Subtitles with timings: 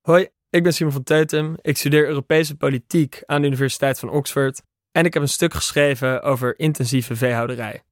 [0.00, 1.56] Hoi, ik ben Simon van Teutem.
[1.60, 6.22] Ik studeer Europese politiek aan de Universiteit van Oxford en ik heb een stuk geschreven
[6.22, 7.84] over intensieve veehouderij.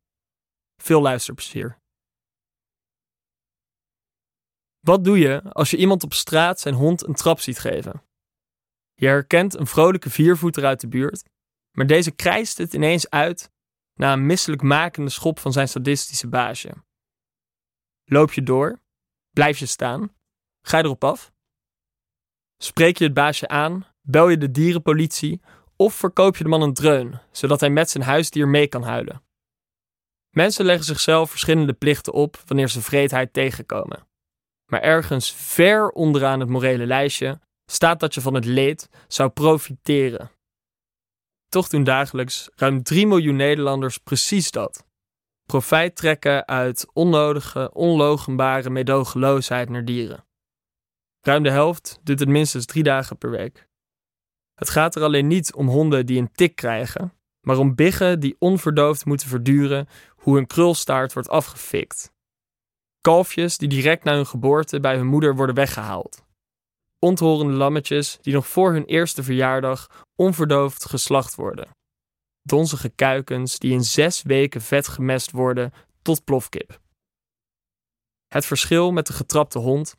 [0.76, 1.78] Veel luisterplezier.
[4.80, 8.02] Wat doe je als je iemand op straat zijn hond een trap ziet geven?
[8.94, 11.28] Je herkent een vrolijke viervoeter uit de buurt,
[11.76, 13.50] maar deze krijst het ineens uit
[13.94, 16.72] na een misselijkmakende schop van zijn sadistische baasje.
[18.04, 18.80] Loop je door?
[19.30, 20.16] Blijf je staan?
[20.66, 21.32] Ga je erop af?
[22.62, 23.86] Spreek je het baasje aan?
[24.02, 25.40] Bel je de dierenpolitie?
[25.76, 29.22] Of verkoop je de man een dreun, zodat hij met zijn huisdier mee kan huilen?
[30.30, 34.06] Mensen leggen zichzelf verschillende plichten op wanneer ze vreedheid tegenkomen.
[34.70, 40.30] Maar ergens ver onderaan het morele lijstje staat dat je van het leed zou profiteren.
[41.48, 44.86] Toch doen dagelijks ruim 3 miljoen Nederlanders precies dat.
[45.46, 50.27] Profijt trekken uit onnodige, onlogenbare medogeloosheid naar dieren.
[51.20, 53.68] Ruim de helft doet het minstens drie dagen per week.
[54.54, 58.36] Het gaat er alleen niet om honden die een tik krijgen, maar om biggen die
[58.38, 62.12] onverdoofd moeten verduren hoe hun krulstaart wordt afgefikt.
[63.00, 66.26] Kalfjes die direct na hun geboorte bij hun moeder worden weggehaald.
[66.98, 71.68] Onthorende lammetjes die nog voor hun eerste verjaardag onverdoofd geslacht worden.
[72.42, 76.80] Donzige kuikens die in zes weken vet gemest worden tot plofkip.
[78.26, 79.96] Het verschil met de getrapte hond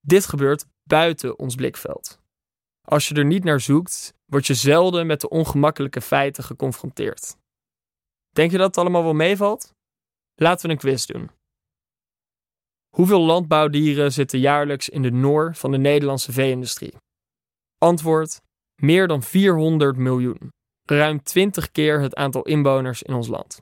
[0.00, 2.18] dit gebeurt buiten ons blikveld.
[2.82, 7.36] Als je er niet naar zoekt, word je zelden met de ongemakkelijke feiten geconfronteerd.
[8.30, 9.72] Denk je dat het allemaal wel meevalt?
[10.34, 11.30] Laten we een quiz doen.
[12.96, 16.94] Hoeveel landbouwdieren zitten jaarlijks in de noor van de Nederlandse vee-industrie?
[17.78, 18.40] Antwoord:
[18.82, 20.52] meer dan 400 miljoen.
[20.82, 23.60] Ruim 20 keer het aantal inwoners in ons land.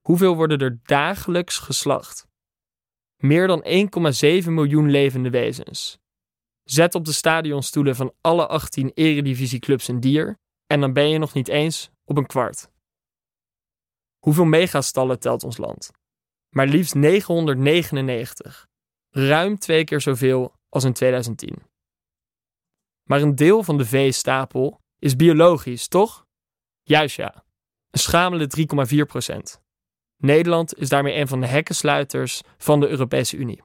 [0.00, 2.26] Hoeveel worden er dagelijks geslacht?
[3.20, 3.64] Meer dan
[4.44, 5.98] 1,7 miljoen levende wezens.
[6.64, 11.34] Zet op de stadionstoelen van alle 18 eredivisieclubs een dier en dan ben je nog
[11.34, 12.70] niet eens op een kwart.
[14.18, 15.90] Hoeveel megastallen telt ons land?
[16.48, 18.68] Maar liefst 999.
[19.10, 21.62] Ruim twee keer zoveel als in 2010.
[23.08, 26.26] Maar een deel van de veestapel is biologisch, toch?
[26.82, 27.44] Juist ja.
[27.90, 28.50] Een schamele
[28.94, 29.60] 3,4 procent.
[30.20, 33.62] Nederland is daarmee een van de hekkensluiters van de Europese Unie.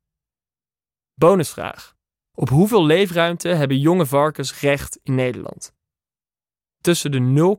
[1.13, 1.93] Bonusvraag.
[2.37, 5.73] Op hoeveel leefruimte hebben jonge varkens recht in Nederland?
[6.81, 7.57] Tussen de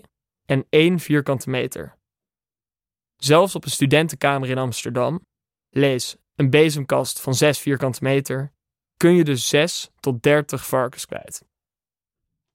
[0.00, 0.10] 0,2
[0.44, 1.96] en 1 vierkante meter.
[3.16, 5.20] Zelfs op een studentenkamer in Amsterdam,
[5.70, 8.52] lees een bezemkast van 6 vierkante meter,
[8.96, 11.44] kun je dus 6 tot 30 varkens kwijt.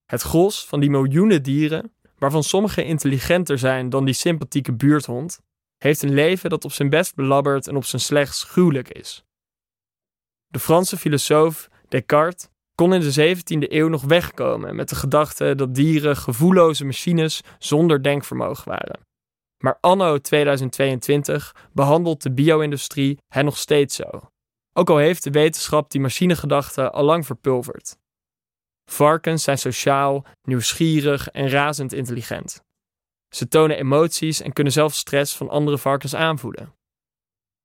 [0.05, 5.39] Het gros van die miljoenen dieren, waarvan sommige intelligenter zijn dan die sympathieke buurthond,
[5.83, 9.23] heeft een leven dat op zijn best belabberd en op zijn slechts gruwelijk is.
[10.47, 15.75] De Franse filosoof Descartes kon in de 17e eeuw nog wegkomen met de gedachte dat
[15.75, 18.99] dieren gevoelloze machines zonder denkvermogen waren.
[19.57, 24.09] Maar anno 2022 behandelt de bio-industrie hen nog steeds zo.
[24.73, 27.97] Ook al heeft de wetenschap die machinegedachte al lang verpulverd.
[28.85, 32.63] Varkens zijn sociaal, nieuwsgierig en razend intelligent.
[33.35, 36.73] Ze tonen emoties en kunnen zelfs stress van andere varkens aanvoelen.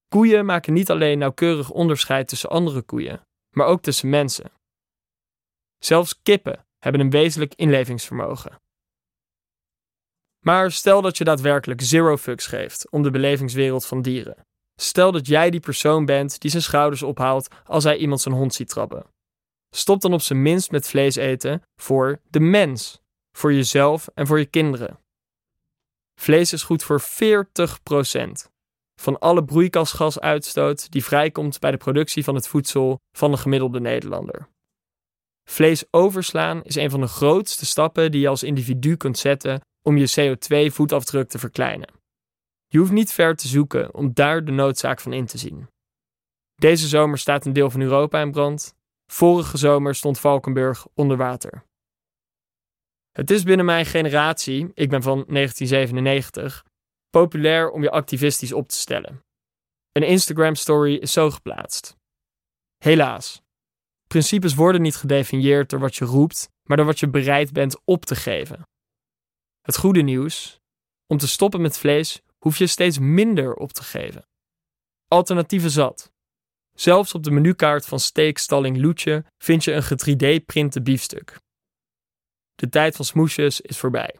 [0.09, 4.50] Koeien maken niet alleen nauwkeurig onderscheid tussen andere koeien, maar ook tussen mensen.
[5.78, 8.60] Zelfs kippen hebben een wezenlijk inlevingsvermogen.
[10.44, 14.47] Maar stel dat je daadwerkelijk zero fucks geeft om de belevingswereld van dieren.
[14.81, 18.54] Stel dat jij die persoon bent die zijn schouders ophaalt als hij iemand zijn hond
[18.54, 19.06] ziet trappen.
[19.75, 23.00] Stop dan op zijn minst met vlees eten voor de mens,
[23.37, 24.98] voor jezelf en voor je kinderen.
[26.21, 27.04] Vlees is goed voor 40%
[29.00, 34.49] van alle broeikasgasuitstoot die vrijkomt bij de productie van het voedsel van de gemiddelde Nederlander.
[35.49, 39.97] Vlees overslaan is een van de grootste stappen die je als individu kunt zetten om
[39.97, 41.94] je CO2-voetafdruk te verkleinen.
[42.66, 45.69] Je hoeft niet ver te zoeken om daar de noodzaak van in te zien.
[46.54, 48.75] Deze zomer staat een deel van Europa in brand.
[49.12, 51.65] Vorige zomer stond Valkenburg onder water.
[53.16, 56.65] Het is binnen mijn generatie, ik ben van 1997,
[57.10, 59.24] populair om je activistisch op te stellen.
[59.92, 61.97] Een Instagram-story is zo geplaatst.
[62.77, 63.42] Helaas,
[64.07, 68.04] principes worden niet gedefinieerd door wat je roept, maar door wat je bereid bent op
[68.04, 68.63] te geven.
[69.60, 70.60] Het goede nieuws:
[71.07, 74.27] om te stoppen met vlees hoef je steeds minder op te geven.
[75.09, 76.12] Alternatieven zat.
[76.74, 81.45] Zelfs op de menukaart van steakstalling Loetje vind je een 3D-printe biefstuk.
[82.56, 84.16] De tijd van smoesjes is voorbij.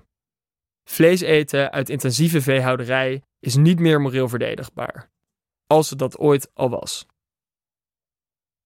[0.89, 5.11] Vlees eten uit intensieve veehouderij is niet meer moreel verdedigbaar,
[5.67, 7.07] als het dat ooit al was.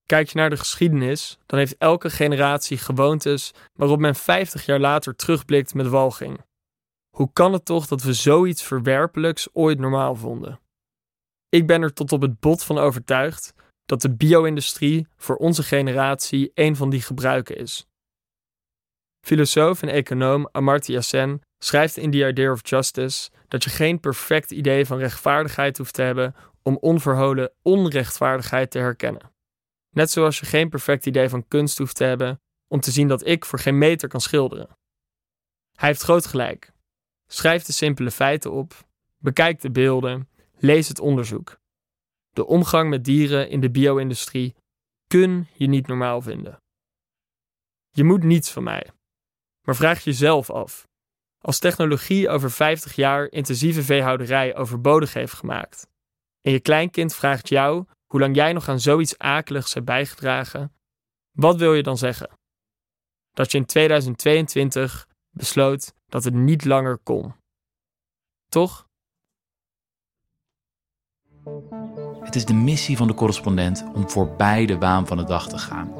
[0.07, 5.17] Kijk je naar de geschiedenis, dan heeft elke generatie gewoontes waarop men 50 jaar later
[5.17, 6.41] terugblikt met walging.
[7.17, 10.61] Hoe kan het toch dat we zoiets verwerpelijks ooit normaal vonden?
[11.49, 16.51] Ik ben er tot op het bot van overtuigd dat de bio-industrie voor onze generatie
[16.55, 17.87] een van die gebruiken is.
[19.21, 24.51] Filosoof en econoom Amartya Sen schrijft in The Idea of Justice dat je geen perfect
[24.51, 29.33] idee van rechtvaardigheid hoeft te hebben om onverholen onrechtvaardigheid te herkennen.
[29.91, 33.27] Net zoals je geen perfect idee van kunst hoeft te hebben om te zien dat
[33.27, 34.69] ik voor geen meter kan schilderen.
[35.77, 36.73] Hij heeft groot gelijk.
[37.27, 38.87] Schrijf de simpele feiten op,
[39.19, 40.29] bekijk de beelden,
[40.59, 41.59] lees het onderzoek.
[42.31, 44.55] De omgang met dieren in de bio-industrie
[45.07, 46.63] kun je niet normaal vinden.
[47.91, 48.91] Je moet niets van mij.
[49.63, 50.89] Maar vraag jezelf af:
[51.39, 55.87] als technologie over 50 jaar intensieve veehouderij overbodig heeft gemaakt,
[56.41, 60.75] en je kleinkind vraagt jou hoe lang jij nog aan zoiets akeligs hebt bijgedragen,
[61.31, 62.31] wat wil je dan zeggen?
[63.31, 67.35] Dat je in 2022 besloot dat het niet langer kon.
[68.49, 68.89] Toch?
[72.21, 75.59] Het is de missie van de correspondent om voorbij de waan van de dag te
[75.59, 76.00] gaan.